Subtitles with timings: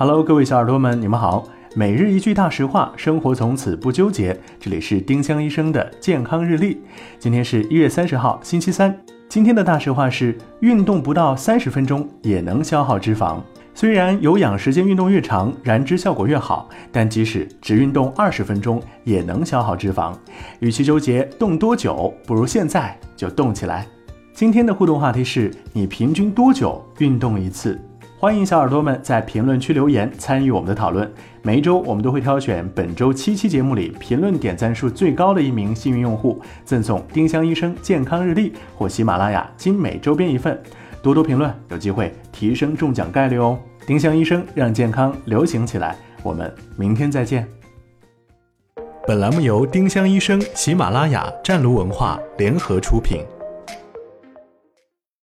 [0.00, 1.46] Hello，各位小耳朵们，你们好。
[1.74, 4.34] 每日一句大实话，生活从此不纠结。
[4.58, 6.80] 这里是丁香医生的健康日历。
[7.18, 8.98] 今天是一月三十号，星期三。
[9.28, 13.42] 今天的大实话是：运动不到三十分钟也能消耗脂肪。
[13.74, 20.14] 虽然有氧时间运动越长，燃脂效果越好，但即使只运动二十分钟也能消耗脂肪。
[20.60, 23.86] 与其纠结动多久，不如现在就动起来。
[24.32, 27.78] 今天的互动话题是你平均多久运动一次？
[28.20, 31.10] 欢迎小耳朵们在评论区留言参与我们的讨论。
[31.40, 40.62] 每一周我们都会挑选本周七期节目里评论点赞数最高的一名幸运用户，赠送丁香医生健康日历或喜马拉雅精美周边一份。
[41.02, 43.58] 多多评论，有机会提升中奖概率哦！
[43.86, 47.48] 丁香医生让健康流行起来，我们明天再见。
[49.06, 53.24] 本栏目由丁香医生、喜马拉雅、湛庐文化联合出品。